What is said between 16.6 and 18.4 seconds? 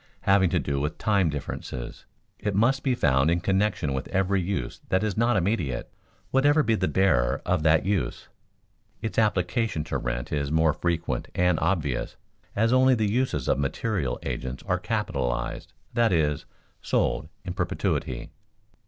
sold in perpetuity.